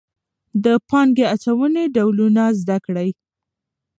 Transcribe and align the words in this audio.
د 0.63 0.65
پانګې 0.87 1.25
اچونې 1.33 1.83
ډولونه 1.95 2.43
زده 2.61 2.77
کړئ. 2.85 3.09